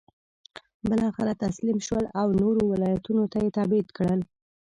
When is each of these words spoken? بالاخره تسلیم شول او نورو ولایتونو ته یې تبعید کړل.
بالاخره 0.89 1.33
تسلیم 1.43 1.77
شول 1.87 2.05
او 2.21 2.27
نورو 2.41 2.61
ولایتونو 2.71 3.23
ته 3.31 3.37
یې 3.43 3.49
تبعید 3.57 3.87
کړل. 3.97 4.21